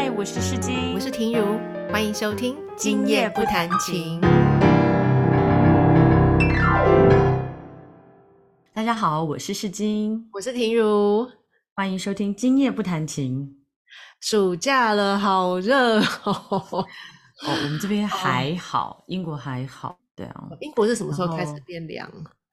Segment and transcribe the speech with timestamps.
[0.00, 1.58] 嗨，我是世金，我是婷如，
[1.90, 4.20] 欢迎收听《今夜不弹琴》。
[8.72, 11.28] 大家好，我是世金，我是婷如，
[11.74, 13.44] 欢迎收听《今夜不弹琴》。
[14.20, 16.30] 暑假了，好热哦！
[16.70, 16.86] 哦，
[17.42, 20.48] 我们这边还好，英国还好，对啊。
[20.60, 22.08] 英国是什么时候开始变凉？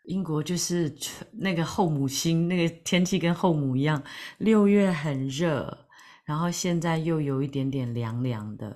[0.06, 0.92] 英国就是
[1.32, 4.02] 那个后母星，那个天气跟后母一样，
[4.40, 5.85] 六月很热，
[6.26, 8.76] 然后现在又有一点点凉凉的。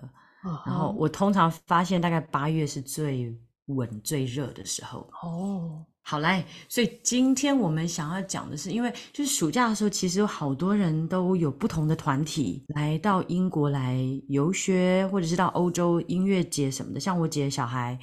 [0.66, 5.10] 然后我通常发现，大概八月是最稳、最热的时候。
[5.22, 5.86] 哦。
[6.02, 17.00] 好来，所以今天我们想要讲的是，因为就是暑假的时候，其实有好多人都有不同的团体来到英国来游学，或者是到欧洲音乐节什么的。
[17.00, 18.00] 像我姐小孩，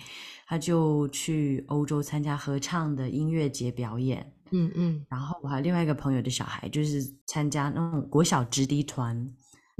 [0.47, 4.25] 他就去欧洲参加合唱的音乐节表演。
[4.51, 5.07] 嗯嗯。
[5.09, 9.27] 然后我还有另外一个朋友的小孩，就是参加那种国小直笛团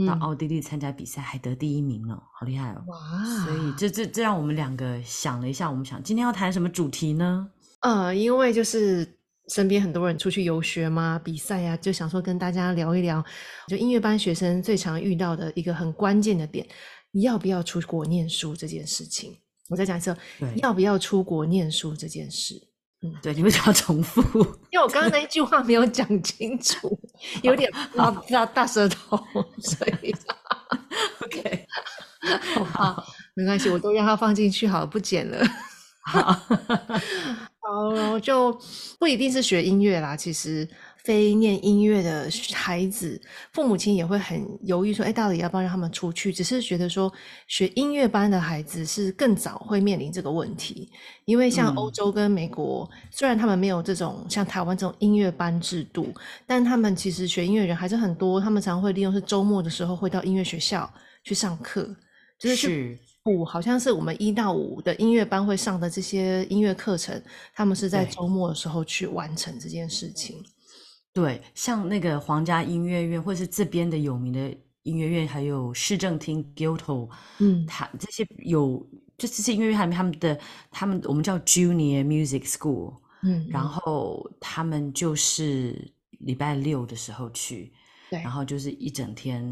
[0.07, 2.85] 到奥地利参加比赛，还得第一名呢，好厉害哦！
[2.87, 3.45] 哇！
[3.45, 7.49] 所以这这这让我们两个想了一下，我们想今天要谈什么主题呢？
[7.81, 13.25] 呃，因为就是身边很多人出去游学嘛，比赛呀，就想说跟大家聊一聊，
[13.69, 16.67] 就音乐班学生最常遇到的一个很关键的点，
[17.13, 19.35] 要不要出国念书这件事情。
[19.69, 20.15] 我再讲一次，
[20.57, 22.55] 要不要出国念书这件事。
[23.07, 24.21] 嗯，对，你为什么要重复？
[24.71, 26.99] 因为我刚刚那一句话没有讲清楚，
[27.43, 27.71] 有点
[28.33, 29.17] 大大舌头，
[29.63, 30.15] 所以
[31.25, 31.67] OK，
[32.73, 33.05] 好，
[33.35, 35.47] 没关系，我都让它放进去好了，不剪了。
[36.05, 36.41] 好。
[37.69, 38.57] 好，就
[38.97, 40.17] 不一定是学音乐啦。
[40.17, 40.69] 其实
[41.07, 43.21] 非念音乐的孩子，
[43.53, 47.13] 父母亲也会很犹豫，说：“哎，到底要不要让他们出去？”只是觉得说，
[47.47, 50.91] 学音乐班的孩子是更早会面临这个问题，
[51.25, 56.13] 因为像欧洲跟美国，虽然他们没有这种像台湾这种音乐班制度，
[56.45, 58.41] 但他们其实学音乐人还是很多。
[58.41, 61.89] 他们常会利用是周末的时候，会到音乐学校去上课，
[62.37, 62.99] 就是去。
[63.27, 67.21] 五好像是我们一到五的音乐班会上的这些音乐课程，
[67.53, 70.45] 他们是在周末的时候去完成这件事情。
[71.17, 80.39] 对，像那个皇家音乐院，或者是这边的有名的音乐院，还有市政厅 Guildhall，嗯，他这些有就这些音乐院里面，他们的
[80.71, 87.73] 他们我们叫 Junior Music School，嗯，然后他们就是礼拜六的时候去，
[88.11, 89.45] 对，然后就是一整天，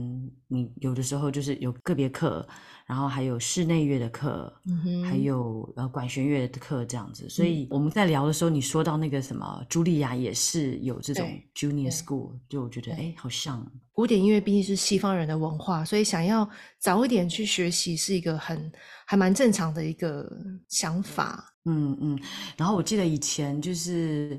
[0.48, 2.47] 你有的时候就是有个别课。
[2.87, 13.66] 然后还有室内乐的课，嗯还有呃管弦乐的课这样子，所以我们在聊的时候，你说到那个什么，茱莉亚也是有这种 junior school，就我觉得哎，好像。
[13.91, 16.47] 古典音乐毕竟是西方人的文化，所以想要
[16.78, 18.71] 早一点去学习是一个很
[19.06, 20.31] 还蛮正常的一个
[20.69, 21.54] 想法。
[21.65, 22.21] 嗯嗯，
[22.54, 24.38] 然后我记得以前就是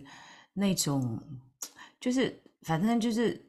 [0.53, 1.19] 那种，
[1.99, 3.43] 就是反正就是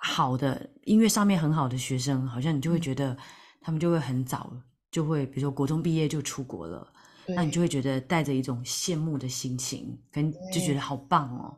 [0.00, 3.16] 好的音乐上面很好的学生，好像你就会觉得。
[3.60, 4.50] 他们就会很早
[4.90, 6.90] 就会，比如说国中毕业就出国了，
[7.26, 11.54] 那你就会觉得带着一种羡慕的心情，跟就觉得好棒哦。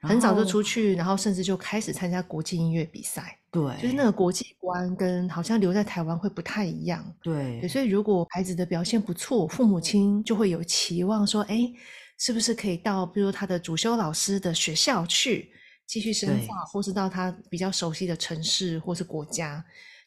[0.00, 3.38] 很早就出去，然后甚至就开始参加国际音乐比赛。
[3.52, 7.04] 对，就是那个国际观跟好像留在台湾会不太一样。
[7.22, 11.70] 对，所以如果孩子的表现不错，父母亲就会有期望说，哎，
[12.18, 15.52] 是不是可以到比如他的主修老师的学校去
[15.86, 19.64] 继续深化，或是到他比较熟悉的城市或是国家。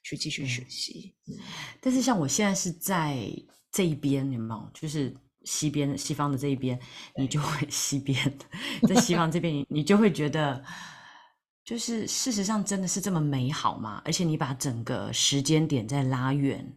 [0.07, 1.15] 去继续学习，
[1.81, 3.27] 但是像我现在是在
[3.71, 4.69] 这一边，有没有？
[4.71, 5.11] 就是
[5.45, 6.79] 西边西方的这一边，
[7.17, 8.15] 你就会 西边
[8.87, 10.63] 在西方这边，你你就会觉得，
[11.63, 13.99] 就是事实上真的是这么美好吗？
[14.05, 16.71] 而且你把整个时间点在拉远，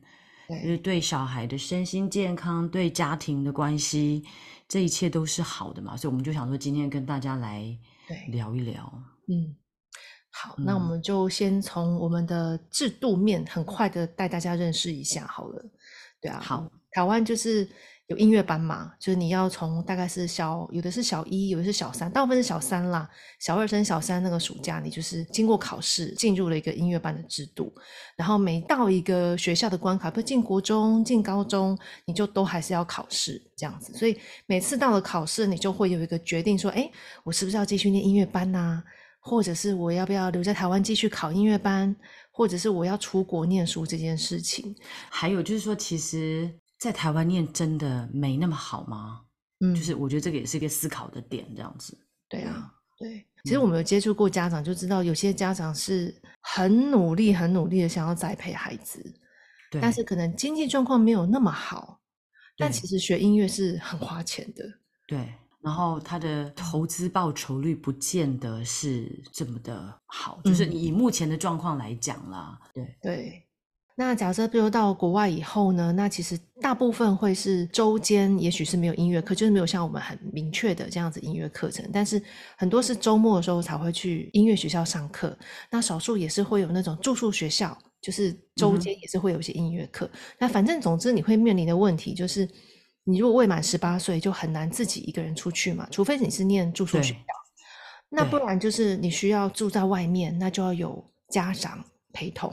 [0.48, 4.24] 就是对小孩的身心健康、对家庭的关系，
[4.66, 5.94] 这一切都是好的嘛？
[5.98, 7.78] 所以我们就想说，今天跟大家来
[8.28, 8.92] 聊一聊，
[9.28, 9.56] 嗯。
[10.30, 15.64] 好，那我们就先从我们的制度面很快的带大家认识一下好了。
[16.20, 17.68] 对啊，好，台湾就是
[18.08, 23.08] 有音乐班嘛，就是你要从大概是小，有的是小一，有的是小三，大部分是小三啦。
[23.38, 27.70] 小二升小三那个暑假，你就是经过考试进入了一个音乐班的制度。
[28.16, 33.92] 然后每到一个学校的关卡，不进国中、进高中，你就都还是要考试这样子。
[33.92, 36.90] 所以每次到了考试，你就会有一个决定说，哎，
[37.24, 38.82] 我是不是要继续念音乐班呐？
[39.20, 41.94] 或者是我要不要留在台湾继续考音乐班，
[42.30, 44.74] 或者是我要出国念书这件事情，
[45.10, 49.22] 还有就是说，其实，在台湾念真的没那么好吗？
[49.60, 51.98] 嗯，就是我觉得这个也是一个思考的点，这样子。
[52.28, 53.26] 对啊，对。
[53.44, 59.02] 其实我们有接触过家长，就知道有些家长是很努力、很努力的想要栽培孩子，
[59.80, 62.00] 但是可能经济状况没有那么好。
[62.56, 64.64] 但其实学音乐是很花钱的。
[65.06, 65.34] 对。
[65.60, 72.58] 然后他的投资报酬率不见得是这么的好，就是以目前的状况来讲啦。
[72.72, 73.47] 对对，
[74.00, 81.84] 那假设比如到国外以后呢，那其实大部分会是周间，也许是没有音乐课，就是没有像我们很明确的这样子音乐课程。
[81.92, 82.22] 但是
[82.56, 85.36] 很多是周末的时候才会去音乐学校上课。
[85.68, 90.08] 那少数也是会有那种住宿学校，就是周间也是会有一些音乐课。
[90.38, 92.48] 那反正总之你会面临的问题就是，
[93.02, 97.18] 你如果未满十八岁，就很难自己一个人出去嘛，除非你是念住宿学校。
[98.08, 101.84] 那不然就是你需要住在外面，那就要有家长。
[102.12, 102.52] 陪同，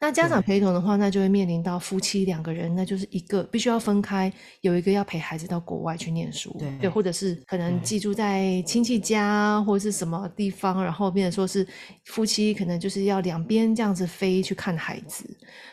[0.00, 11.66] 那家长陪同的话，那就会面临到夫妻两个人，那就是一个必须要分开，有一个要陪孩子到国外去念书，对，或者是可能寄住在亲戚家或者是什么地方，然后变成说是
[12.06, 15.24] 夫妻可能就是要两边这样子飞去看孩子，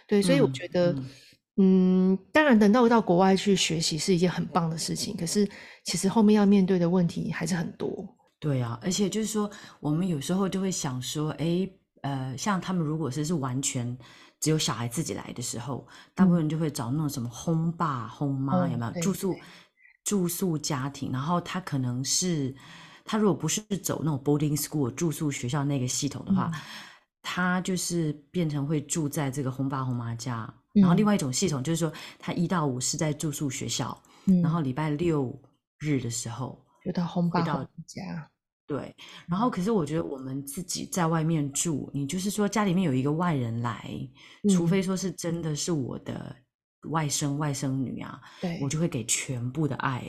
[0.07, 0.93] 对，所以我觉得，
[1.55, 5.47] 嗯，当然等到到国外去学习是一件很棒的事情，可是
[5.85, 8.05] 其实后面要面对的问题还是很多。
[8.39, 9.49] 对啊，而且就是说，
[9.79, 11.67] 我们有时候就会想说，哎。
[12.01, 13.97] 呃，像他们如果是是完全
[14.39, 19.35] 只有小孩自己来的时候，大部分人就会找那种什么轰爸轰妈，有没有住宿
[20.03, 21.11] 住宿家庭？
[21.11, 22.55] 然后他可能是
[23.05, 26.51] 他如果不是走那种 boarding school 住宿学校那个系统的话，
[27.21, 30.51] 他就是变成会住在这个轰爸轰妈家。
[30.73, 33.95] 然后另外一种系统就是说，他一到五是在住宿学校，
[34.41, 35.37] 然后礼拜六
[35.77, 38.30] 日的时候就到轰爸轰家。
[38.71, 38.95] 对，
[39.27, 43.91] 然后可是我觉得我们自己在外面住，你就是说家里面有一个外人来，
[44.49, 46.33] 除非说是真的是我的
[46.89, 48.21] 外甥外甥女啊，
[48.61, 50.01] 我就会给全部的爱。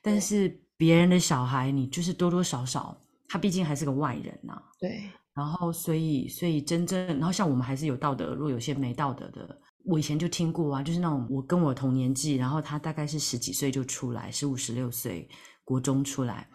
[0.00, 4.58] 但是别人的小孩，你就是多多少少，他毕竟还是个外人呐。
[4.80, 5.02] 对，
[5.34, 15.28] 然后所以所以真正，然后像我们还是有道德，如果有些没道德的，我以前就听过啊，就是那种我跟我同年纪，然后他大概是十几岁就出来，十五十六岁
[15.62, 16.48] 国中出来。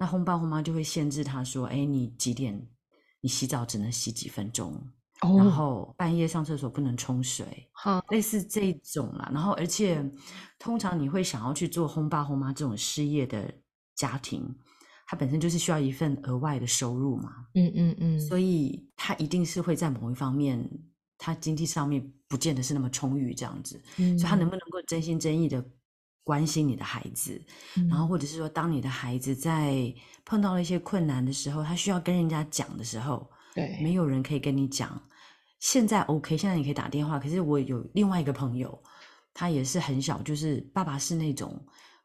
[0.00, 2.66] 那轰爸轰妈就会限制他说：“哎，你几点？
[3.20, 4.74] 你洗澡只能洗几分钟，
[5.20, 9.30] 然后半夜上厕所不能冲水，好，类似这种啦。
[9.30, 10.02] 然后，而且
[10.58, 13.52] 通常你会想要去做轰爸轰妈这种失业的
[13.94, 14.42] 家庭，
[15.06, 17.34] 他本身就是需要一份额外的收入嘛。
[17.52, 20.66] 嗯嗯嗯，所以他一定是会在某一方面，
[21.18, 23.78] 他经济上面不见得是那么充裕这样子。
[23.96, 25.62] 所以，他能不能够真心真意的？”
[26.22, 27.40] 关心你的孩子，
[27.88, 29.92] 然后或者是说，当你的孩子在
[30.24, 35.00] 碰到了一些困难的时候，他需要跟人家讲的时候，对，没有人可以跟你讲。
[35.58, 37.18] 现在 OK，现在你可以打电话。
[37.18, 38.82] 可是我有另外一个朋友，
[39.34, 41.62] 他也是很小，就是爸爸是那种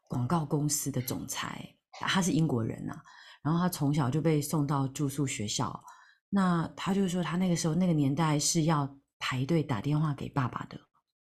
[0.08, 1.66] 广告公司的总裁，
[2.00, 2.94] 他是英国人呐。
[3.42, 5.82] 然后他从小就被送到住宿学校，
[6.28, 10.78] 那他就说他那个时候那个年代是要排队打电话给爸爸的。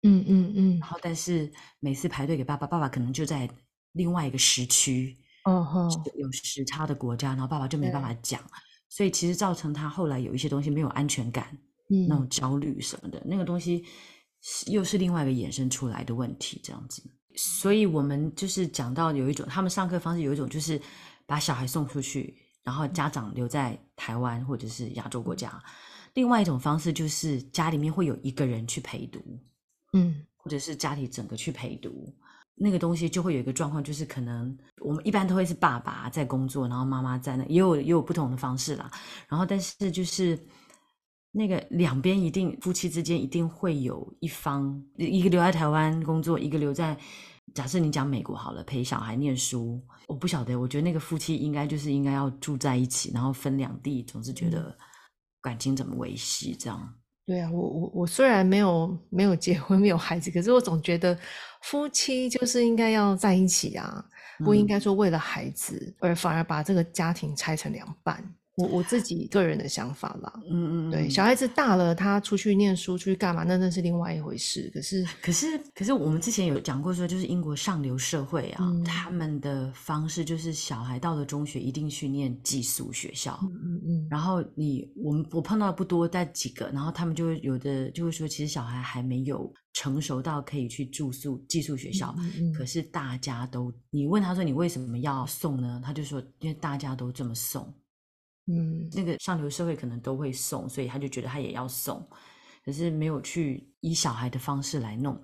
[0.04, 3.50] 嗯嗯嗯，然后但是每次排队给爸爸，爸爸可能就在
[3.92, 8.42] 另外一个时区，哦吼，有时差的国家，然后爸爸就没办法讲，
[8.88, 11.46] 所以其实造成他后来有一些东西没有安全感，
[11.90, 13.84] 嗯，那种焦虑什么的，那个东西
[14.68, 17.04] 又是另外一个衍生出来的问题，这样子。
[17.36, 20.82] 所以我们就是讲到有一种，他们上课方式有一种就是
[21.26, 25.50] 把小孩送出去，然后家长留在台湾或者是亚洲国家；
[26.14, 29.20] 另外一种方式就是家里面会有一个人去陪读。
[29.94, 32.14] 嗯，或者是家里整个去陪读，
[32.56, 38.92] 那个东西就会有一个状况，就是可能我们一般都会是爸爸在工作，然后妈妈在那，也有也有不同的方式啦。
[39.28, 40.40] 然后，但是就是
[41.32, 46.98] 那个两边一定夫妻之间一定会有一方一个留在台湾工作，一个留在
[47.56, 49.82] 假设你讲美国好了，陪小孩念书。
[50.08, 54.76] 我不晓得，我觉得那个夫妻应该就是应该要住在一起，然后分两地，总是觉得
[55.40, 56.94] 感情怎么维系这样。
[57.30, 61.16] 对啊，我我我虽然没有没有结婚， 没有孩子，可是我总觉得
[61.62, 64.04] 夫妻就是应该要在一起啊，
[64.44, 68.24] 不应该说为了孩子而反而把这个家庭拆成两半。
[68.60, 74.70] 我我自己个人的想法啦，嗯嗯，对，小孩子大了，他出去念书，出去干嘛，那那是另外一回事。
[74.74, 84.08] 可是， 可是，可是，我们之前有讲过说，就是英国上流社会啊，他们的方式就是小孩到了中学一定去念寄宿学校，嗯嗯嗯。
[84.10, 92.14] 然后你我们我碰到的不多，但几个，然后他们就会有的就会说，其实小孩还没有成熟到可以去住宿寄宿学校，
[92.58, 95.82] 可是大家都，你问他说你为什么要送呢？
[95.82, 97.74] 他就说因为大家都这么送。
[98.52, 102.04] 嗯，那个上流社会可能都会送，所以他就觉得他也要送，
[102.66, 105.22] 可是没有去以小孩的方式来弄，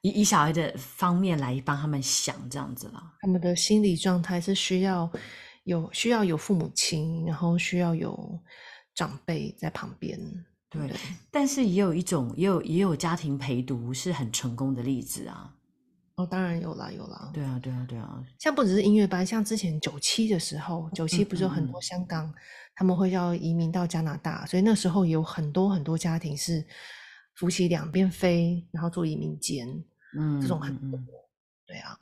[0.00, 3.12] 以以小孩的方面来帮他们想这样子啦。
[3.20, 5.10] 他们的心理状态是需要
[5.64, 8.40] 有需要有父母亲，然后需要有
[8.94, 10.18] 长辈在旁边。
[10.70, 10.90] 对，
[11.30, 15.52] 但是也有一种，也有也有家庭陪读是很成功的例子啊。
[16.16, 17.30] 哦，当然有啦，有啦。
[17.32, 18.24] 对啊，对啊，对啊。
[18.38, 22.32] 像不只是音乐班，像之前九七的时候，九七不是有很多香港
[22.74, 26.64] 他们会要移民到加拿大，所以那时候有很多很多家庭是
[27.34, 29.68] 夫妻两边飞，然后做移民监，
[30.18, 31.00] 嗯，这种很嗯多。
[31.00, 31.06] 嗯
[31.66, 31.98] 对啊，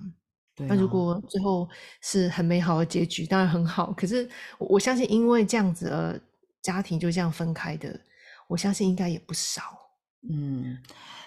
[0.55, 1.67] 对那如啊果最后
[2.03, 3.93] 是很美好的结局，当然很好。
[3.95, 4.29] 可是
[4.59, 6.21] 我我相信，因为这样子而
[6.61, 7.99] 家庭就这样分开的，
[8.47, 9.63] 我相信应该也不少。
[10.31, 10.79] 嗯，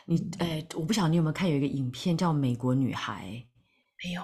[0.09, 3.25] 你哎，我不晓得你有没有看有一个影片叫《美国女孩》，
[4.07, 4.23] 没有，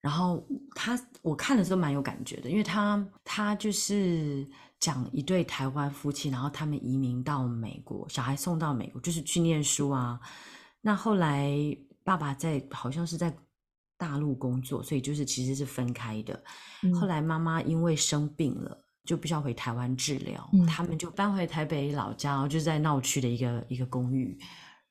[0.00, 0.42] 然后
[0.74, 4.48] 他我看的时候蛮有感觉的，因为他他就是
[4.80, 10.18] 讲一对台湾夫妻，然后他们移民到美国，小孩送到美国，就是去念书啊。
[10.80, 11.54] 那后来
[12.02, 13.36] 爸爸在好像是在
[13.98, 16.34] 大陆工作，所以就是其实是分开的。
[16.94, 24.38] 后嗯来妈妈因为生病了，就必须要回台湾治疗，嗯他们就搬回台北老家，就在闹区的一个一个公寓。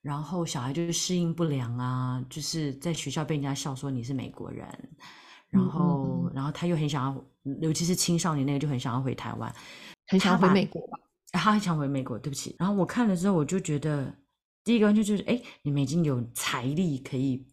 [0.02, 4.68] 然后小孩就是适应不良啊，就是在学校被人家笑说你是美国人，
[5.50, 9.54] 然后嗯然后他又很想要，尤其是青少年那个就很想要回台湾，
[10.08, 11.00] 很想要回美国吧？
[11.34, 12.56] 他很想回美国，对不起。
[12.58, 14.14] 然后我看了之后，我就觉得
[14.64, 17.46] 第一个就就是，哎，你们已经有财力可以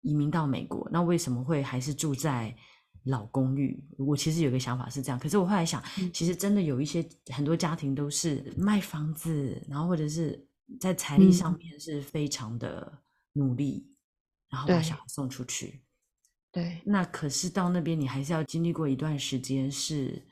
[0.00, 2.54] 移民到美国，那为什么会还是住在
[3.04, 3.78] 老公寓？
[3.98, 10.42] 我其实有个想法是这样，可是我后来想，嗯其实真的有一些很多家庭都是卖房子，然后或者是
[10.78, 13.92] 在财力上嗯面是非常的努力，
[14.48, 15.82] 然后把小孩送出去。
[16.52, 20.26] 对，那可是到那边，你还是要经历过一段时间，是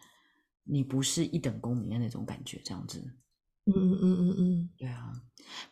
[0.64, 3.00] 你不是一等公民的那种感觉，这样子。
[3.66, 5.12] 嗯嗯嗯嗯嗯，对啊，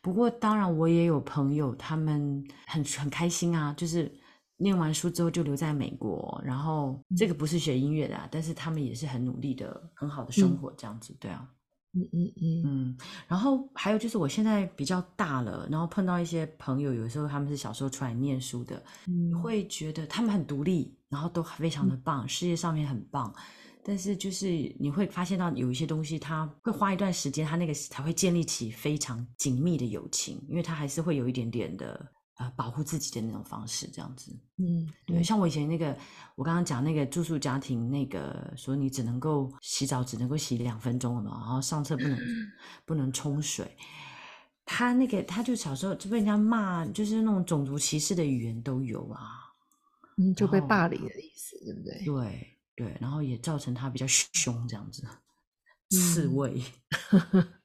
[0.01, 4.15] 不过当然我也有朋友，他们很很开心啊，就是
[4.59, 11.17] 念完书之后就留在美国，然后这个不是学音乐的啊，但是他们也是很努力的，很好的生嗯活这样子。
[11.19, 11.51] 对啊，
[11.97, 12.63] 嗯嗯嗯。
[12.65, 23.35] 嗯，然后还有就是我现在比较大了，然后碰到一些朋友，有时候他们是小时候出来念书的，嗯，会觉得他们很独立，然后都非常的棒，事业上面很棒，
[23.83, 24.47] 但是就是
[24.79, 34.35] 你会发现到有一些东西，他会花一段时间，他那个才会建立起非常紧密的友情，因为他还是会有一点点的呃保护自己的那种方式，这样子。
[34.59, 35.97] 嗯对，像我以前那个，
[36.35, 42.19] 我刚刚讲那个住宿家庭，那个说你只能够洗澡只能够洗两分钟了嘛，然后上厕不能
[42.85, 43.77] 不能冲水。
[44.65, 49.43] 他那个他就小时候就被人家骂，就是那种种族歧视的语言都有啊。
[50.19, 52.05] 嗯，就被霸凌的意思，对不对？
[52.05, 55.07] 对对，然后也造成他比较凶这样子，
[55.91, 56.63] 刺嗯猬。
[57.31, 57.43] 对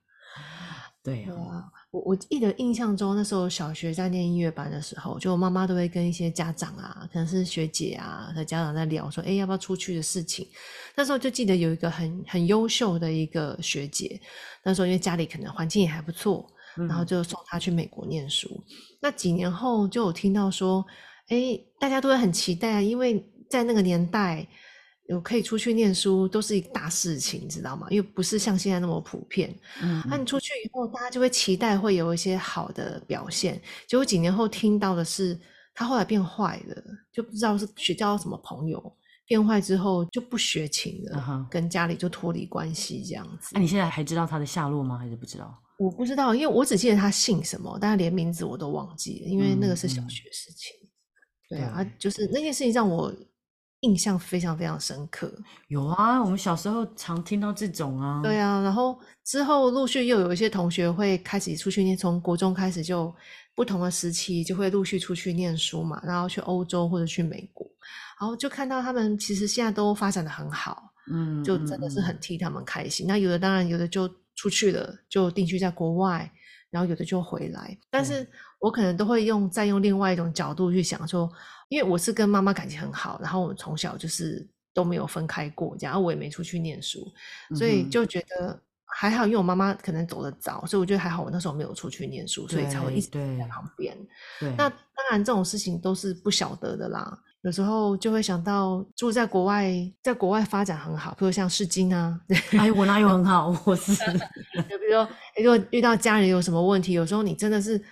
[1.03, 10.48] 对啊，啊，我我记得印象中那时候小学在念音乐班的时候，就我妈妈都会跟一些家长啊，可能是学姐啊的家长在聊说，哎，要不要出去的事情。
[10.96, 14.22] 那时候就记得有一个很很优秀的一个学姐，
[14.63, 18.63] 那时候因为家里可能环境也还不错，然后嗯就送她去美国念书。
[19.01, 20.86] 那几年后就有听到说，
[21.29, 24.48] 哎，大家都会很期待啊，因为在那个年代。
[25.12, 27.86] 有可以出去念书都是一个大事情，你知道吗？
[27.89, 29.53] 因为不是像现在那么普遍。
[29.84, 33.62] 嗯那你出去以后，大家就会期待会有一些好的表现。
[33.88, 35.38] 结果几年后听到的是，
[35.74, 38.82] 他后来变坏了，就不知道是学交什么朋友，
[39.27, 43.60] 变坏之后就不学琴了跟家里就脱离关系这样子那、。
[43.60, 44.98] 你现在还知道他的下落吗？
[44.98, 45.53] 还是不知道？
[45.77, 50.74] 我不知道，因为我只记得他姓什么，但是连名字我都忘记了，因为那个是小学事情。
[51.50, 53.13] 对啊，就是那件事情让我
[53.82, 55.32] 印象非常非常深刻。
[55.68, 58.22] 有啊，我们小时候常听到这种啊。
[58.24, 63.14] 对啊，然后之后陆续又有一些同学会开始出去念，从国中开始就
[63.56, 67.68] 不同的时期就会陆续出去念书嘛，然后去欧洲或者去美国，
[68.20, 73.06] 然后就看到他们其实现在都发展的很好，嗯，就真的是嗯很替他们开心。
[73.08, 76.32] 那有的当然有的就出去了，就定居在国外，
[76.70, 78.30] 然后有的就回来，但对是
[78.62, 81.30] 我可能都会用再用另外一种角度去想说，
[81.68, 87.12] 因为我是跟妈妈感情很好，然后我们从小就是都没有分开过，这样，然后我也没出去念书，
[87.58, 93.98] 所以就觉得还好，因为我妈妈可能走得早，所以我觉得还好，我那时候没有出去念书，所以才会一直对在旁边。
[94.39, 94.77] 对，那当
[95.10, 97.20] 然，这种事情都是不晓得的啦。
[97.41, 102.22] 有时候就会想到住在国外，在国外发展很好，比如像世金啊，
[102.56, 103.48] 哎，我哪有很好？
[103.65, 105.10] 我是就比如说，
[105.44, 107.84] 如果遇到家人有什么问题，有时候你真的是，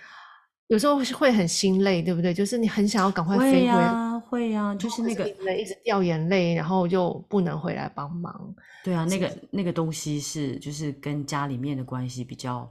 [0.70, 2.32] 有时候会很心累，对不对？
[2.32, 8.54] 就是你很想要赶快飞回来，呀，会呀，就是那个一直一直掉眼泪，然后就不能回来帮忙。
[8.84, 12.70] 对啊，那个那个东西是就是跟家里面的关系比较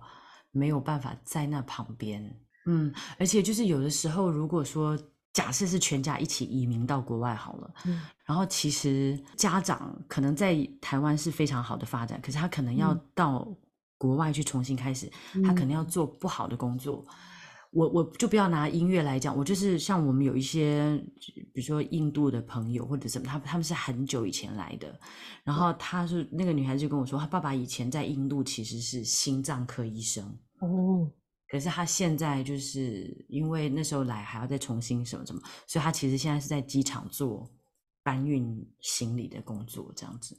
[0.52, 2.24] 没有办法在那旁边，
[2.68, 4.98] 嗯，而且就是有的时候，如果说
[5.34, 13.48] 假设是全家一起移民到国外好了，嗯然后其实家长可能在台湾是非常好的发展，可是他可能要嗯到
[13.98, 15.12] 国外去重新开始，
[15.44, 17.04] 他可能要做不好的工作。
[17.72, 20.98] 我我就不要拿音乐来讲，我就是像我们有一些，
[21.54, 25.00] 比如说印度的朋友或者什么，他他们是很久以前来的，
[25.44, 30.26] 然后他是那个女孩子就跟我说，她爸爸以前在印度其实是心脏科医生，
[30.62, 31.12] 哦，
[31.48, 37.48] 可是他现在就是因为那时候来还要再重新什么什么，所以他其实现在是在机场做
[38.02, 40.36] 搬运行李的工作，这样子。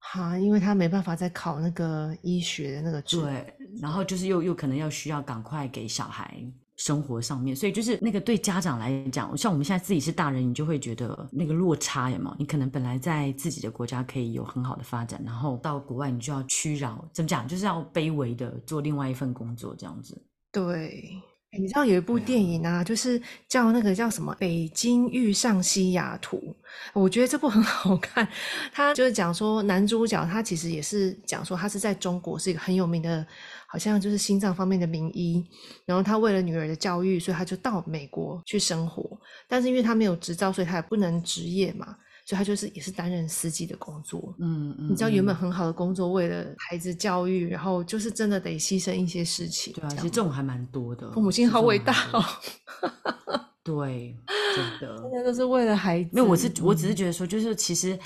[0.00, 6.42] 哈，因为他没办法再考那个医学的那个证，对，然后就是又又可能要需要赶快给小孩
[6.76, 12.36] 生活上面，所以就是那个对家长来讲，像我们现在自己是大人，你就会觉得那个落差有没有？
[12.38, 17.46] 你可能本来在自己的国家可以有很好的发展，然后到国外你就要屈饶，怎么讲？
[17.46, 20.20] 就是要卑微的做另外一份工作这样子。
[20.50, 21.20] 对。
[21.58, 26.36] 你知道有一部电影啊，就是叫那个叫什么《北京遇上西雅图》，
[26.92, 28.26] 我觉得这部很 好看。
[28.72, 33.26] 他就是讲说，男主角他其实也是讲说，他是在中国是一个很有名的，
[33.66, 35.44] 好像就是心脏方面的名医。
[35.84, 39.18] 然后他为了女儿的教育，所以他就到美国去生活。
[39.48, 41.96] 但是因为他没有执照，所以他也不能执业嘛。
[42.30, 49.72] 所以他就是也是担任司机的工作，嗯嗯，你知道原本很好的工作，为了孩子教育，然后就是真的得牺牲一些事情。
[49.72, 51.10] 对啊，其实这种还蛮多的。
[51.10, 52.24] 父母亲好伟大哦。
[53.64, 54.16] 对，
[54.54, 56.10] 真的，大家都是为了孩子。
[56.12, 57.98] 没有，我是我只是觉得说，就是其实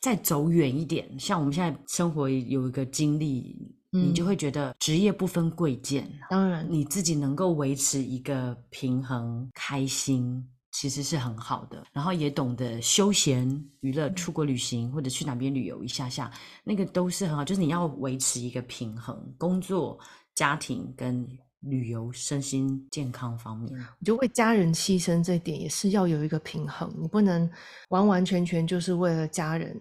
[0.00, 10.48] 再走远一点，像我们现在生活有一个经历，你就会觉得职业不分贵贱，当然你自己能够维持一个平衡、开心。
[10.78, 13.48] 其实是很好的，然后也懂得休闲
[13.80, 16.30] 娱乐、出国旅行或者去哪边旅游一下下，
[16.64, 17.42] 那个都是很好。
[17.42, 19.98] 就是你要维持一个平衡，工作、
[20.34, 21.26] 家庭跟
[21.60, 26.94] 旅游、身心健康方面，我觉得为家人牺牲这点也是要有一个平衡。
[27.00, 27.50] 你不能
[27.88, 29.74] 完完全全就是为了家人，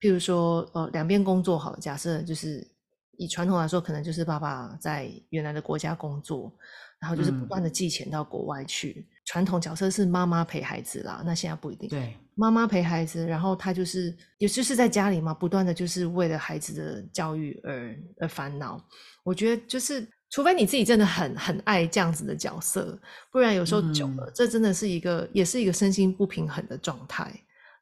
[0.00, 2.68] 譬如说，呃，两边工作好，假设就是
[3.16, 6.52] 以传统来说，可能就是爸爸在原来的国家工作。
[7.00, 11.88] 然后就是不断的寄钱到国外去，传统角色是妈妈陪孩子啦，那现在不一定。
[11.88, 18.84] 对，妈妈陪孩子，然后她就是，也就是在家里嘛，不断的就是为了孩子的教育而而烦恼。
[19.22, 22.98] 我觉得就是，除非你自己真的很很爱这样子的角色，
[23.30, 27.32] 不然有时候久了，这真的是一个，也是一个身心不平衡的状态。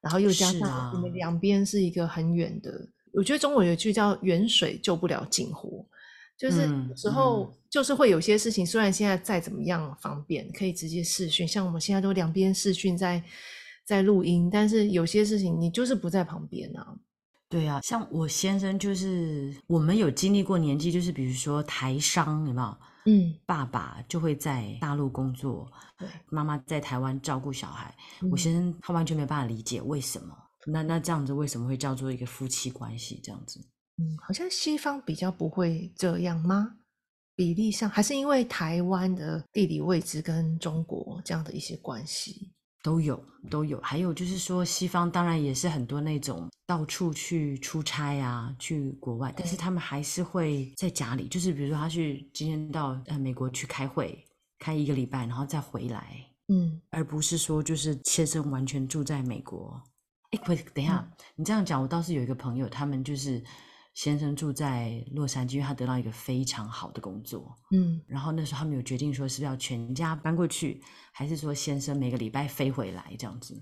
[0.02, 2.70] 然后又加上你们两边是一个很远的，
[3.12, 5.84] 我觉得中文有句叫“远水救不了近火”。
[6.38, 13.22] 就是有时候就是会有些事情，虽然现在再怎么样方便，可以直接视讯，像我们现在都两边视讯在
[13.86, 16.96] 在录音，但是有些事情你就是不在旁边啊。
[17.48, 22.76] 对啊，像我先生就是我们有经历过年纪，就是比如说台商有没有？
[23.06, 25.66] 嗯，爸爸就会在大陆工作，
[25.98, 27.94] 对，妈妈在台湾照顾小孩。
[28.30, 33.58] 我先生他完全没办法理解为什么，那那这样子为什么会叫做一个夫妻关系这样子？
[33.96, 36.76] 嗯，好像西方比较不会这样吗？
[37.40, 43.80] 比例上还是因为台湾的地理位置跟中国这样的一些关系都有都有。
[43.80, 54.22] 还有就是说，西方当然也是很多那种到处去出差啊，去国外，但是他们还是会在家里，就是比如说他去今天到呃美国去开会，
[54.58, 59.82] 开一个礼拜，然后再回来，嗯，而不是说就是切身完全住在美国。
[60.32, 63.42] 哎，不，等一下，你这样讲，我倒是有一个朋友，他们就是。
[63.92, 67.54] 先生住在洛杉矶，因为他得到一个非常好的工作。
[67.72, 70.80] 嗯，然后那时候他们有决定说，是不是要全家搬过去，
[71.12, 73.60] 还是说先生每个礼拜飞回来这样子？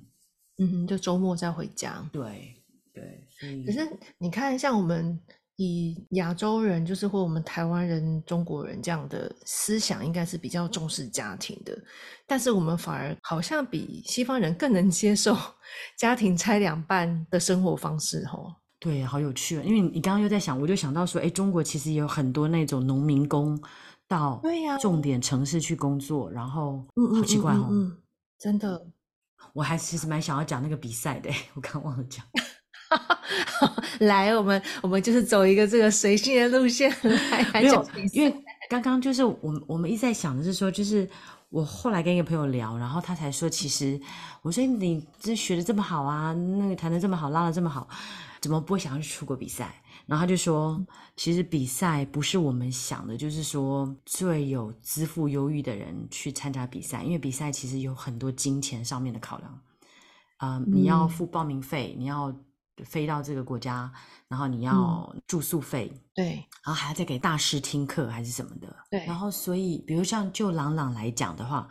[0.59, 2.09] 嗯，就周末再回家。
[2.13, 2.55] 对
[2.93, 3.89] 对，可是
[4.19, 5.19] 你看，像我们
[5.57, 11.77] 以亚洲人，就是或我们台湾人、中国人这样的思想，应该是比较重视家庭的，
[12.27, 15.37] 但是我们反而好像比西方人更能接受
[15.97, 18.53] 家庭拆两半的生活方式，吼。
[18.81, 19.63] 对，好有趣啊！
[19.65, 23.61] 因为你刚刚又在想，我就想到说，哎，中国其实也有很多那种农民工
[24.07, 26.85] 到对呀重点城市去工作，然后
[27.17, 27.69] 好奇怪哦，
[28.39, 28.87] 真的，
[29.53, 32.25] 我还其实蛮想要讲那个比赛的， 我刚忘了讲。
[33.99, 38.33] 来，我们我们就是走一个这个随性的路线来，没有，因为
[38.71, 41.07] 刚刚就是我们我们一直在想的是说，就是
[41.51, 44.01] 我后来跟一个朋友聊，然后他才说，其实
[44.41, 47.89] 我说你这学的这么好啊，那个弹的这么好，拉的这么好。
[48.41, 49.83] 怎么不会想要去出国比赛？
[50.07, 50.83] 然后他就说，
[51.17, 59.61] 其实比赛不是我们想的，就是说最有资富优裕的人去参加比赛，因为比赛其实有很多金钱上面的考量。
[60.39, 62.35] 啊，你要付报名费，你要
[62.85, 63.93] 飞到这个国家，
[64.29, 69.05] 然后你要住宿费，对，然后还要再给大师听课还是什么的，对。
[69.05, 71.69] 然后所以，比如像就朗朗来讲的话。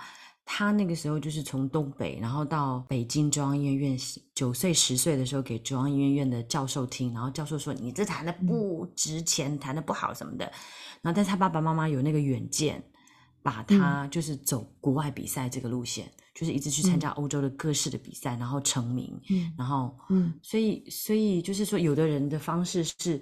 [0.50, 3.98] 他那个时候就是从东北，然后到北京中央音乐院，
[4.34, 10.46] 九岁十岁的时候给中央音乐院的教授听，然后教授说你这弹的不值钱，弹的不好什么的。
[11.02, 12.82] 然后，但是他爸爸妈妈有那个远见，
[13.44, 19.20] 把他就是走国外比赛这个路线，就是一直去参加欧洲的各式的比赛，然后成名。
[19.30, 23.20] 嗯，然后嗯，所以所以就是说，有的人的方式是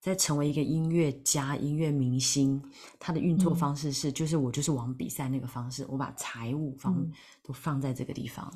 [0.00, 2.62] 在成为一个音乐家、音乐明星，
[2.98, 7.06] 他的运作方式是，就是我就是往比赛那个方式，我把财务方
[7.42, 8.50] 都放在这个地方。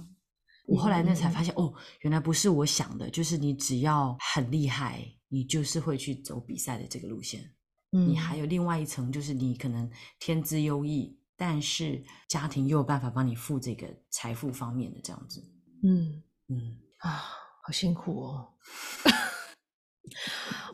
[0.67, 7.43] 我后来那才发现，哦，原来不是我想的，就是你只要很厉害，你就是会去走比赛的这个路线。
[7.91, 15.43] 嗯，你还有另外一层，就是你可能天资优异，但是家庭又有办法帮你付这个财富方面的这样子。
[15.83, 17.25] 嗯嗯啊，
[17.65, 18.49] 好辛苦哦。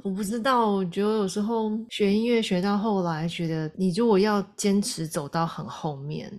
[0.02, 6.30] 我不知道，我觉得有时候学音乐学到后来，觉得你如果要坚持走到很后面，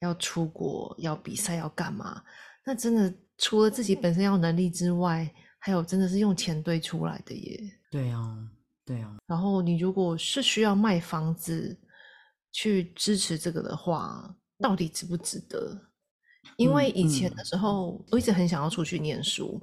[0.00, 2.22] 要出国、要比赛、要干嘛，
[2.64, 7.60] 那真的除了自己本身要能力之外，还有真的是用钱堆出来的耶。
[7.90, 8.38] 对啊，
[8.86, 9.16] 对啊。
[9.26, 11.78] 然后你如果是需要卖房子
[12.52, 15.89] 去支持这个的话，到底值不值得？
[16.56, 19.60] 因为以前的时候，我一直很想要出去念书。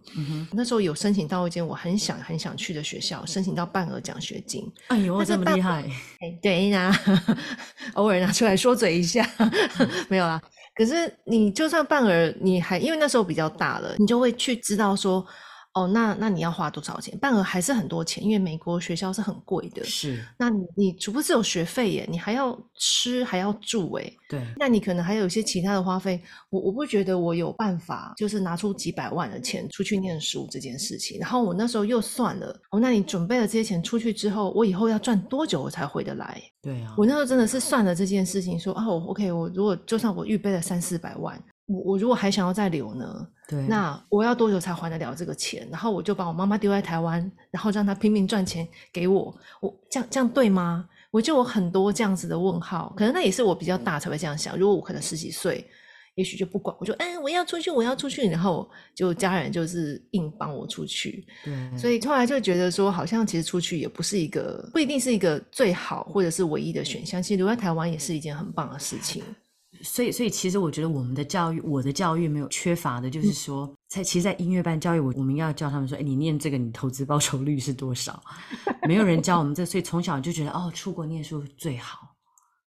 [0.51, 4.63] 那时候有申请到一间我很想很想去的学校，申请到半额奖学金。
[4.87, 5.83] 哎呦，这么厉害！
[6.41, 6.91] 对呀，
[7.93, 9.29] 偶尔拿出来说嘴一下，
[10.09, 10.41] 没有啦。
[10.75, 15.25] 可是你就算半额，你还因为那时候比较大了，你就会去知道说。
[15.73, 17.15] 哦，那那你要花多少钱？
[17.19, 19.83] 半额还是很多钱，因为美国学校是很贵的。
[19.83, 24.11] 是，那你你除不是有学费耶，你还要吃还要住哎。
[24.27, 26.19] 对，那你可能还有一些其他的花费。
[26.49, 31.19] 我我不觉得我有办法，就是拿出几百万的钱出去念书这件事情。
[31.19, 36.41] 然后我那时候又算了，哦，那你准备了这些钱出去之后，我以后要赚多久我才回得来？
[36.61, 41.41] 对啊，我那时候真的是算了这件事情，说哦，OK，我如果就算我预备了三四百万。
[41.67, 43.27] 我我如果还想要再留呢？
[43.47, 45.67] 对，那我要多久才还得了这个钱？
[45.71, 49.33] 然后我就把我妈妈丢在台湾，然后让她拼命赚钱给我。
[49.61, 50.87] 我这样这样对吗？
[51.11, 52.93] 我就有很多这样子的问号。
[52.97, 54.57] 可能那也是我比较大才会这样想。
[54.57, 55.65] 如果我可能十几岁，
[56.15, 61.25] 也许就不管，我就哎我要出去，我要出去，然后就家人就是硬帮我出去。
[61.45, 67.23] 对，所以后来就觉得说，好像其实出去也不是一个不一定是一个最好或者是唯一的选项。
[67.23, 69.23] 其实留在台湾也是一件很棒的事情。
[69.81, 78.21] 所以，所以其实我觉得我们的教育，我的教育没有缺乏的，就是说，在其实，在音乐班教育，我我们要教他们说，哎，你念这个，你投资报酬率是多少？
[78.87, 82.15] 没有人教我们这，所以从小就觉得，哦，出国念书最好，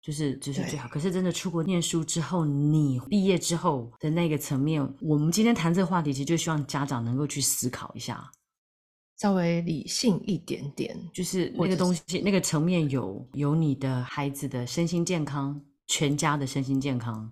[0.02, 0.88] 就是就是最好。
[0.88, 8.30] 可是真的出国念书之后，你毕业之后的那个层面，我们今天谈这个话题，其实就希望家长能够去思考一下，
[9.18, 15.60] 稍微理性一点点，就是那个东西，那个层面有有你的孩子的身心健康。
[15.90, 17.28] 全家的身心健康，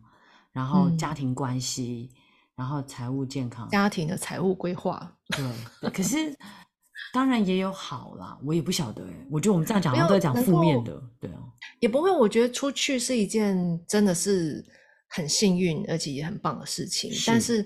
[0.51, 2.11] 然后家庭关系，
[2.57, 5.17] 然后财务健康，家庭的财务规划。
[5.29, 6.37] 对，可是
[7.13, 9.27] 当然也有好啦，我也不晓得哎。
[9.31, 11.39] 我觉得我们这样讲都在讲负面的，对啊，
[11.79, 12.11] 也不会。
[12.11, 14.67] 我觉得出去是一件真的是
[15.09, 17.65] 很幸运，而且也很棒的事情，但是。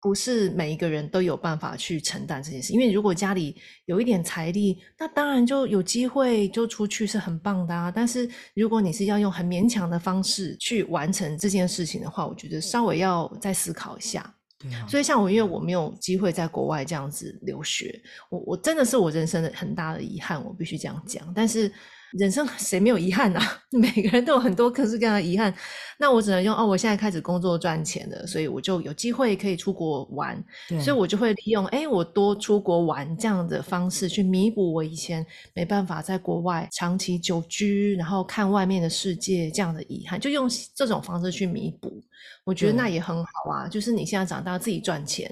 [0.00, 3.56] 不是每一个人都有办法去承担这件事，因为如果家里
[3.86, 7.90] 有一点财力，那当然就有机会就出去是很棒的啊。
[7.90, 14.34] 但是如果你是要用很勉强的方式去完成这件事情的话，我觉得稍微要再思考一下。
[14.58, 14.86] 对啊。
[14.86, 21.32] 所以像我，因为我没有机会在国外这样子留学，我我真的是我人生的很大的遗憾，我必须这样讲。
[21.34, 21.72] 但是。
[22.12, 23.42] 人生谁没有遗憾啊？
[23.70, 25.54] 每个人都有很多各式各样的遗憾。
[25.98, 30.42] 那我只能用哦，我现在开始工作赚钱了，所以我就有机会可以出国玩。
[30.80, 42.02] 所以我就会利用哎，我多出国玩这样的方式去弥补我以前没办法在国外长期久居，然后看外面的世界这样的遗憾，就用这种方式去弥补。
[42.44, 45.30] 我觉得那也很好啊，就是你现在长大自己赚钱，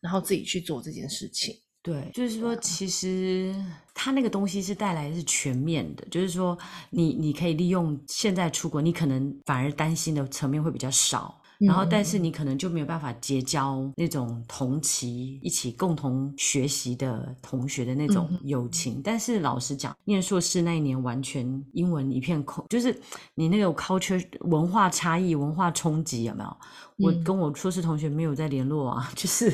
[0.00, 1.54] 然后自己去做这件事情。
[1.84, 3.54] 对，就是说，其实
[3.92, 6.56] 它那个东西是带来是全面的，就是说，
[6.88, 11.38] 你你可以利用现在出国，你可能反而担心的层面会比较少。
[11.58, 19.00] 然后，但是你可能就没有办法结交那种同期一起共同学习的同学的那种友情。
[19.02, 23.00] 但是老实讲，念硕士那一年完全英文一片空，就是
[23.36, 26.56] 你那个 culture 文化差异、文化冲击有没有？
[26.98, 29.52] 我跟我硕士同学没有在联络啊， 就是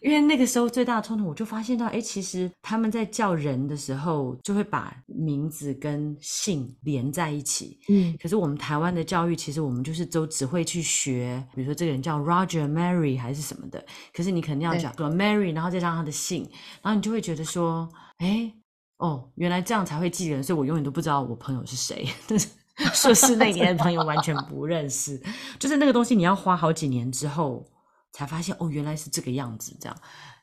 [0.00, 7.78] 因为那个时候最大的冲突，我就发现到，哎，其实他们在叫人的时候就会把名字跟姓连在一起。
[7.88, 13.84] 嗯，可是我们台湾的教育，其实我们就是都只会去学，比如说这个人叫 Roger Mary 还是什么的。
[14.14, 16.48] 可是你肯定要讲说 Mary，然后再加上他的姓，
[16.82, 18.50] 然后你就会觉得说，哎，
[18.98, 22.08] 哦，原来这样才会记人，所以我永远都不知道我朋友是谁。
[22.26, 22.48] 但 是
[22.94, 25.20] 硕士那年的朋友完全不认识，
[25.58, 27.66] 就是那个东西你要花好几年之后
[28.12, 29.76] 才发现，哦，原来是这个样子。
[29.80, 29.96] 这样，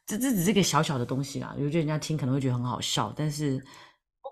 [0.05, 3.63] 这这只是个小小的东西啦，有觉得人家听可能会觉得很好笑，但是。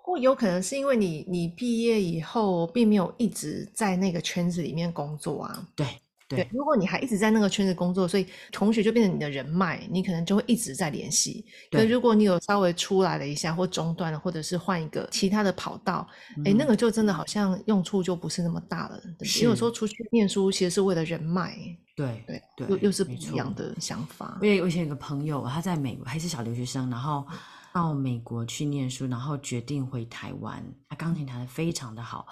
[0.05, 5.65] 或有可能是因为你你毕业以后并没有一直在那个圈子里面工作啊。
[5.77, 5.87] 对，
[6.27, 11.45] 对，如果你还一直在那个圈子工作，所以同学就变成你的人脉，你可能就会一直在联系。
[11.69, 16.07] 对，如果你有稍微出来了一下，或中断了，或者是换一个其他的跑道，
[16.45, 18.99] 哎，那个就真的好像用处就不是那么大了。
[19.41, 21.55] 因为说出去念书其实是为了人脉。
[21.95, 24.39] 对对对，又又是不一样的想法。
[24.41, 27.23] 因为我以前有个朋友，他在美国还是小留学生，然后
[27.71, 30.63] 到美国去念书，然后决定回台湾。
[30.89, 32.25] 他钢琴弹的非常的好。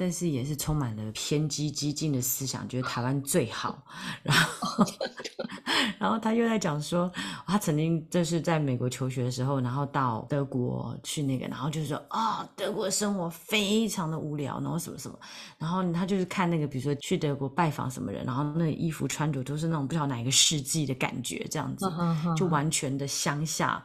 [0.00, 3.84] 但是也是充满了偏激激进的思想，觉得台湾最好。
[4.22, 4.82] 然后，
[6.00, 7.12] 然后他又在讲说，
[7.46, 15.18] 他曾经就是在美国求学的时候，然后到德国去那个，然后就是说啊，德国生活非常的无聊，然后什么什么。
[15.58, 21.84] 然后他就是看那个，比如说去德国拜访什么人，然后那个衣服穿着都是那种不知道哪一个世纪的感觉，这样子，
[22.34, 23.82] 就完全的乡下。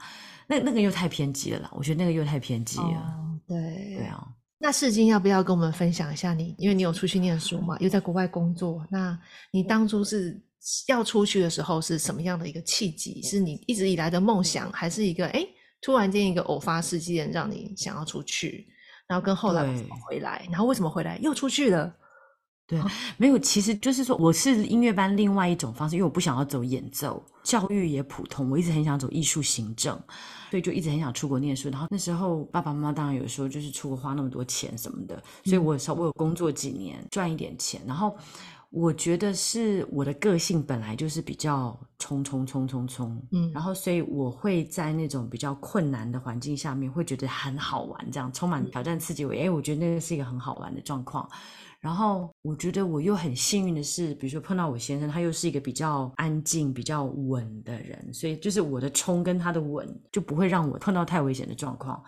[0.48, 3.20] 那那个又太偏激了啦，我觉得那个又太偏激了。
[3.46, 4.26] 对，对啊。
[4.58, 6.56] 那世金要不要跟我们分享一下你？
[6.58, 8.86] 因为你有出去念书嘛，又在国外工作。
[8.90, 9.18] 那
[9.52, 10.42] 你当初是
[10.88, 13.22] 要出去的时候是什么样的一个契机？
[13.22, 15.46] 是你一直以来的梦想，还是一个哎
[15.82, 18.68] 突然间一个偶发事件让你想要出去？
[19.08, 20.48] 然后跟后来怎么回来？
[20.50, 21.94] 然后为什么回来又出去了？
[22.68, 22.80] 对，
[23.18, 30.00] 没有，其实就是说我是音乐班另外一种方式，因为我不想要走演奏，教育也普通，我一直很想走艺术行政。
[30.52, 38.16] 所以就一直很想出国念书，然后那时候爸爸妈妈当然有时候，就是出国花那么多钱什么的，所以我稍微有工作几年赚一点钱，然后
[38.70, 51.28] 我觉得是我的个性本来就是比较冲冲冲冲冲，嗯，然后所以我会在那种比较困难的环境下面会觉得很好玩，这样充满挑战刺激，我哎，我觉得那个是一个很好玩的状况。
[51.86, 62.04] 然后我觉得我又很幸运的是，比如说碰到我先生，他又是一个比较安静、比较稳的人，所以就是我的冲跟他的稳就不会让我碰到太危险的状况。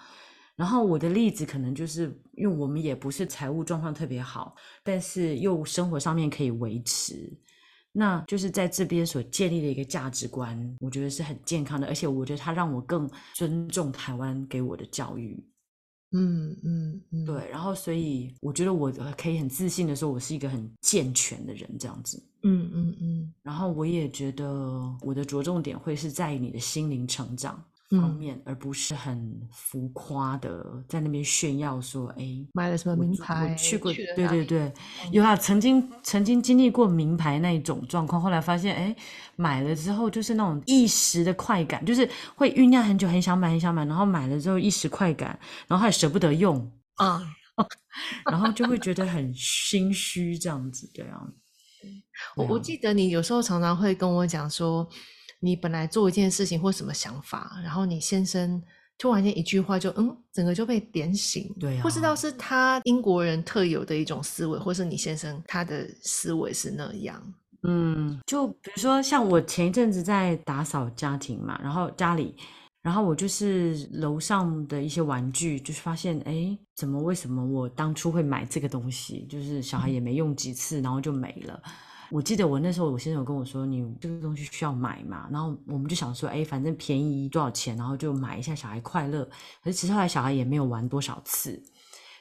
[0.55, 7.31] 然后我的例子可能就是因为我们也不是财务状况特别好，但是又生活上面可以维持，
[7.91, 15.39] 那就是在这边所建立的一个价值观，我觉得是很健康的，而且我觉得他让我更尊重台湾给我的教育。
[16.11, 22.21] 嗯嗯嗯，对，然后所以我觉得我可以很自信的说，我是一个很健全的人，这样子。
[22.43, 27.61] 嗯嗯嗯，然后我也觉得我的着重点会是在于你的心灵成长。
[27.89, 33.49] 方面，而不是很浮夸的在那边炫耀说：“哎，买了什么名牌？
[33.49, 34.73] 我去过，对对对，
[35.11, 38.95] 有啊，曾经曾经经历过名牌那一种状况，后来发现，哎，
[39.37, 47.21] 买了之后就是那种一时的快感，就是会酝酿很久，很想买，很想买，然后买了之后一时快感，然后还舍不得用啊，
[48.29, 51.21] 然后就会觉得很心虚，这样子，对啊。
[52.35, 54.89] 我我记得你有时候常常会跟我讲说。
[55.39, 58.61] 你本来做一件事情或什么想法，然后你先生
[58.97, 61.53] 突然间一句话就嗯，整个就被点醒。
[61.59, 67.21] 对啊，不知道是他英国人特有的一种思维，或是你先生他的思维是那样。
[67.63, 72.35] 嗯，就比如说像我前一阵子在打扫家庭嘛，然后家里，
[72.81, 81.61] 然后我就是楼上的一些玩具，就是发现哎，怎么为什么我当初会买这个东西，就是小孩也没用几次，然后就没了。
[82.09, 89.23] 我记得我那时候，我先生有跟我说：“你这个东西需要买嘛？”然后我们就想说：“哎，反正便宜多少钱，然后就买一下，小孩快乐。”
[89.63, 91.61] 可是其实后来小孩也没有玩多少次，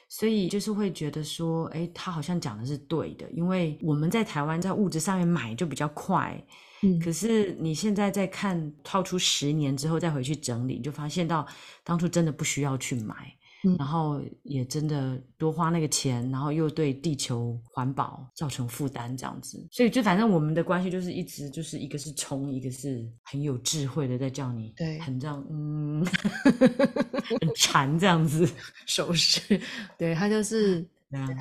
[0.09, 6.43] 所以就是会觉得说：“哎，他好像讲的是对的，因为我们在台湾在物质上面买就比较快。
[6.83, 11.47] 嗯，可是你现在在看，掏出十年之后再回去整理，就发现到
[11.83, 13.33] 当初真的不需要去买。”
[13.77, 26.05] 然后也真的多花那个钱，然后又对地球环保造成负担，这样子，所以就反正我们的关系就是一直就是一个是冲，一个是很有智慧的在叫你，对，很这样，嗯，
[27.41, 28.47] 很馋这样子。
[28.85, 29.59] 手势，
[29.97, 30.85] 对他就是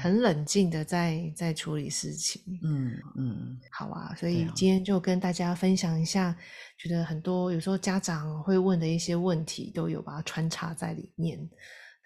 [0.01, 6.35] 很冷静的在在处理事情，嗯嗯，好啊，所以今天就跟大家分享一下，
[6.79, 11.39] 觉得很多有时候家长会问的一些问题，都有把它穿插在里面。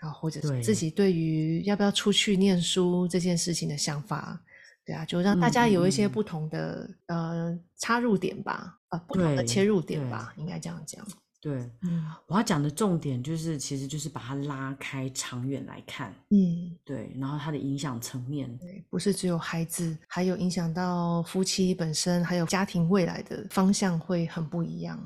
[0.00, 4.40] 然后或者是自己对于要不要出去念书这件事情的想法，
[4.84, 11.06] 对啊，就让大家有一些不同的呃插入点吧，啊，不同的切入点吧，应该这样讲。
[11.42, 24.98] 对，嗯，我要讲的重点就是，其实就是把它拉开长远来看，嗯，对，然后它的影响层面，对，不是只有孩子，还有影响到夫妻本身，还有家庭未来的方向会很不一样，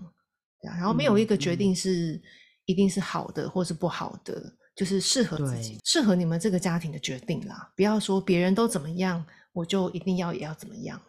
[0.60, 2.20] 对啊，然后没有一个决定是
[2.64, 4.52] 一定是好的或是不好的。
[4.74, 11.00] 就是适合自己、适合你们这个家庭的决定啦，不要说别人都怎么样，我就一定要也要怎么样。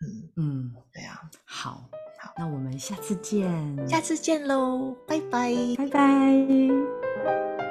[0.00, 1.88] 嗯嗯，对啊，好，
[2.20, 3.48] 好，那我们下次见，
[3.88, 7.67] 下次见喽，拜拜，拜拜。